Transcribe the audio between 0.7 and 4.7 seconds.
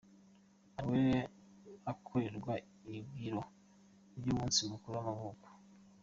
Anaelle akorerwa ibiro by'umunsi